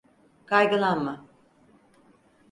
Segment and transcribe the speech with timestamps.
[0.45, 1.25] Kaygılanma.